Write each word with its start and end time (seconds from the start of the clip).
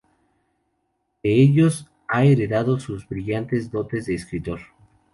De 1.21 1.31
ellos 1.31 1.87
ha 2.07 2.23
heredado 2.25 2.79
sus 2.79 3.07
brillantes 3.07 3.69
dotes 3.69 4.07
de 4.07 4.15
escritor. 4.15 4.59